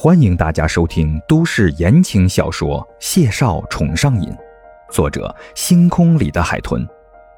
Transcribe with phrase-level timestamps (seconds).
[0.00, 4.30] 欢迎大家收听都市言情小说《谢少宠上瘾》，
[4.92, 6.86] 作者：星空里的海豚，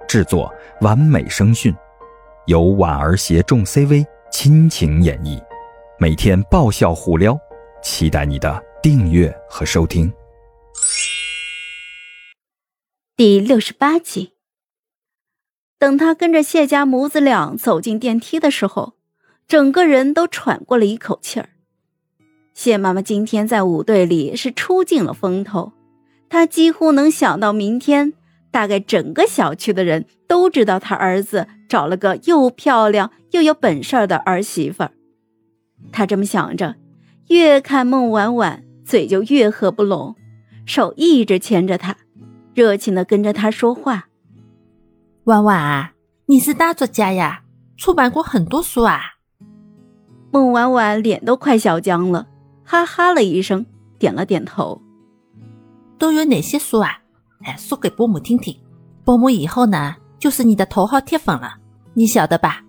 [0.06, 0.52] 制作：
[0.82, 1.74] 完美声讯，
[2.44, 5.42] 由婉儿携众 CV 亲情演绎，
[5.98, 7.34] 每天爆笑互撩，
[7.82, 10.13] 期待你的订阅和收听。
[13.17, 14.35] 第六十八集，
[15.79, 18.97] 等他跟着谢家母子俩走进电梯的时候，
[19.48, 21.48] 整个人都喘过了一口气儿。
[22.62, 25.73] 谢妈妈今天在舞队里是出尽了风头，
[26.28, 28.12] 她几乎能想到明天，
[28.51, 34.92] 大概整个小区的人都知道她儿子找了个又漂亮又有本事的儿媳妇儿。
[35.91, 36.77] 她这么想着，
[37.28, 40.15] 越看孟婉婉嘴就越合不拢，
[40.66, 41.96] 手一直牵着她，
[42.52, 44.09] 热情的跟着她说话
[45.24, 45.95] ：“婉婉啊，
[46.27, 47.40] 你是大作家呀，
[47.79, 49.01] 出版过很多书啊。”
[50.30, 52.27] 孟婉婉脸都快笑僵了。
[52.70, 53.66] 哈哈了一声，
[53.98, 54.80] 点了点头。
[55.98, 57.01] 都有哪些书啊？
[57.45, 58.57] 哎，说给伯母听听。
[59.04, 61.54] 伯母以后呢，就是你的头号铁粉了，
[61.95, 62.62] 你晓得吧？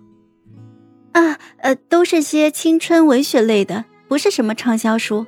[1.12, 5.24] 啊，呃，都是些青春文学类的，不是什么畅销书。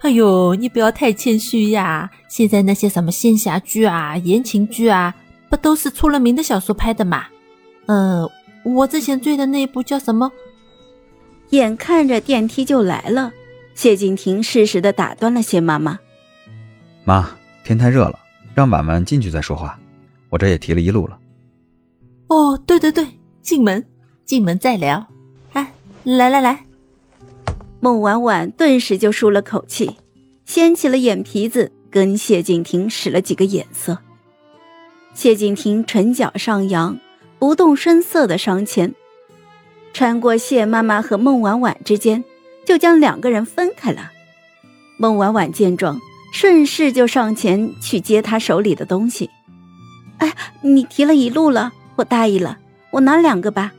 [0.00, 2.10] 哎呦，你不要太谦虚呀！
[2.28, 5.14] 现在那些什么仙侠剧啊、言情剧啊，
[5.48, 7.26] 不都是出了名的小说拍的吗？
[7.86, 8.28] 嗯，
[8.64, 10.32] 我之前追的那部叫什么？
[11.50, 13.32] 眼看着电梯就来了。
[13.74, 15.98] 谢景亭适时的打断了谢妈妈
[17.04, 17.30] ：“妈，
[17.64, 18.18] 天太热了，
[18.54, 19.78] 让婉婉进去再说话。
[20.30, 21.18] 我这也提了一路了。
[22.28, 23.06] ”“哦，对对对，
[23.42, 23.84] 进门，
[24.24, 25.06] 进门再聊。
[25.52, 25.72] 哎，
[26.04, 26.64] 来来来。”
[27.80, 29.96] 孟婉婉顿时就舒了口气，
[30.46, 33.98] 掀起了眼皮子，跟谢景亭使了几个眼色。
[35.12, 36.98] 谢景亭唇角上扬，
[37.38, 38.94] 不动声色的上前，
[39.92, 42.24] 穿过谢妈妈和孟婉婉之间。
[42.64, 44.10] 就将两个人分开了。
[44.96, 46.00] 孟婉婉见状，
[46.32, 49.30] 顺势就上前去接他手里的东西。
[50.18, 52.58] 哎，你提了一路了，我大意了，
[52.92, 53.72] 我拿两个吧。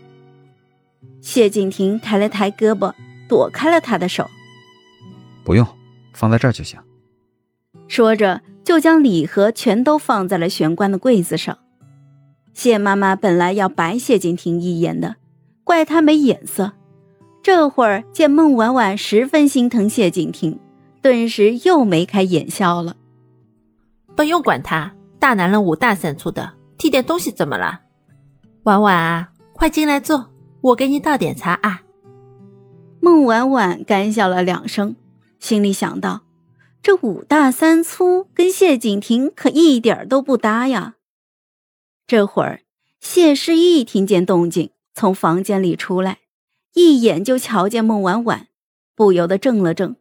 [1.21, 2.93] 谢景亭抬了抬胳膊，
[3.27, 4.29] 躲开了他的手。
[5.43, 5.65] 不用，
[6.13, 6.79] 放在这儿就行。
[7.87, 11.57] 说着，就将礼盒全都放在了玄关的柜子上。
[12.53, 15.15] 谢妈妈本来要白谢景亭一眼的，
[15.63, 16.73] 怪他没眼色。
[17.45, 20.59] 这会儿见孟婉婉十分心疼谢景亭，
[21.03, 22.95] 顿时又眉开眼笑了。
[24.15, 27.81] 不用管他，大男人五大三粗的，提点东西怎么了？
[28.63, 31.83] 婉婉啊，快进来坐，我给你倒点茶啊。
[32.99, 34.95] 孟婉婉干笑了两声，
[35.37, 36.21] 心里想到：
[36.81, 40.95] 这五大三粗跟谢景亭可一点都不搭呀。
[42.07, 42.61] 这会儿
[42.99, 46.17] 谢诗意听见动静，从房间里出来。
[46.75, 48.47] 一眼就瞧见孟婉婉，
[48.95, 49.95] 不由得怔了怔，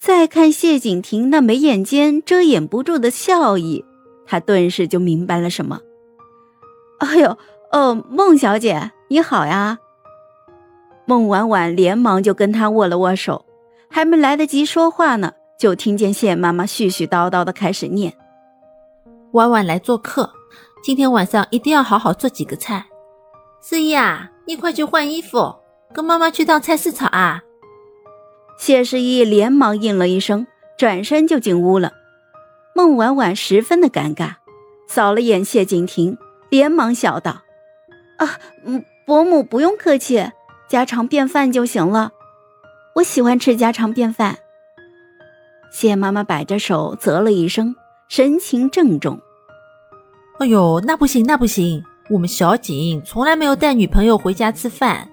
[0.00, 3.84] 再看谢景亭那眉眼间遮掩不住的笑意，
[4.26, 5.78] 他顿时就明白了什么。
[6.98, 7.38] 哎呦，
[7.70, 9.78] 哦，孟小姐你好呀！
[11.06, 13.46] 孟婉婉连忙就跟他握了握手，
[13.88, 18.12] 还没来得及说话呢，就听见谢妈妈絮絮叨叨的开始念
[19.34, 20.32] ：“婉婉来做客，
[20.82, 22.86] 今天晚上一定要好好做几个菜。
[23.60, 25.54] 思怡啊，你快去换衣服。”
[25.92, 27.42] 跟妈妈去趟菜市场啊！
[28.58, 30.46] 谢世一连忙应了一声，
[30.78, 31.92] 转身就进屋了。
[32.74, 34.36] 孟婉婉十分的尴尬，
[34.88, 36.16] 扫了眼谢景亭，
[36.48, 37.42] 连忙笑道
[38.16, 40.30] ：“啊，嗯，伯母不用客气，
[40.68, 42.12] 家常便饭就行了。
[42.94, 44.38] 我喜欢吃家常便饭。”
[45.70, 47.74] 谢妈妈摆着手啧了一声，
[48.08, 49.20] 神情郑重
[50.40, 55.08] ：“哎呦，那不行，那不行，我们小景从来没有带女朋友回家吃饭。”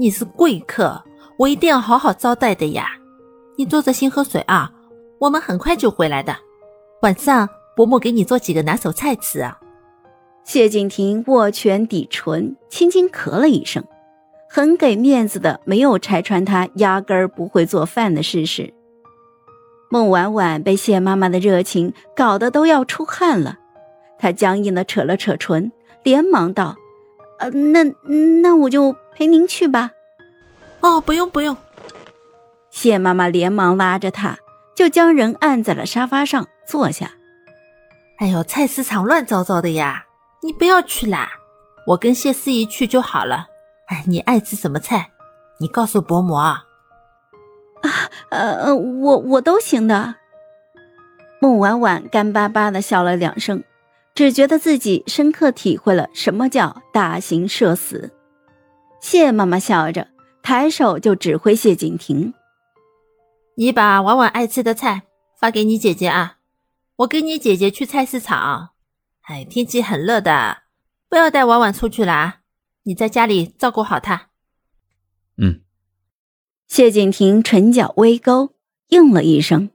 [0.00, 1.04] 你是贵客，
[1.36, 2.86] 我一定要好好招待的呀！
[3.56, 4.72] 你坐着先喝水啊，
[5.18, 6.34] 我们很快就回来的。
[7.02, 7.46] 晚上
[7.76, 9.60] 伯母给你做几个拿手菜吃啊。
[10.42, 13.84] 谢景亭握拳抵唇，轻轻咳了一声，
[14.48, 18.72] 很给面子的没有拆穿他压根儿不会做饭的事实。
[19.90, 23.58] 孟婉婉被谢妈妈的热情搞得都要出汗了，
[24.18, 25.70] 她僵硬的扯了扯唇，
[26.02, 26.76] 连忙道。
[27.38, 27.82] 呃，那
[28.42, 29.92] 那我就陪您去吧。
[30.80, 31.56] 哦，不用不用。
[32.70, 34.38] 谢妈妈连忙拉着她，
[34.74, 37.12] 就将人按在了沙发上坐下。
[38.18, 40.04] 哎呦，菜市场乱糟糟的呀，
[40.42, 41.28] 你不要去啦，
[41.86, 43.46] 我跟谢思怡去就好了。
[43.86, 45.10] 哎，你爱吃什么菜？
[45.58, 46.64] 你告诉伯母啊。
[47.82, 47.90] 啊，
[48.30, 50.14] 呃，我我都行的。
[51.40, 53.62] 孟婉婉干巴巴的笑了两声。
[54.12, 58.12] 只觉得自己深刻体会了什么叫大型社死。
[59.00, 60.08] 谢妈妈笑着
[60.42, 62.34] 抬手就指挥谢景亭
[63.56, 65.02] ：“你把婉婉爱吃的菜
[65.38, 66.38] 发给你姐姐啊，
[66.96, 68.70] 我跟你姐姐去菜市场。
[69.22, 70.62] 哎，天气很热的，
[71.08, 72.40] 不要带婉婉出去啦，
[72.82, 74.28] 你在家里照顾好她。
[75.36, 75.60] 嗯。
[76.66, 78.54] 谢景亭唇角微勾，
[78.88, 79.70] 应了一声。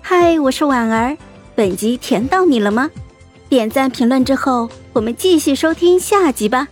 [0.00, 1.16] 嗨，我是婉儿，
[1.54, 2.90] 本集甜到你了吗？
[3.48, 6.68] 点赞评论之后，我们继续收听下集吧。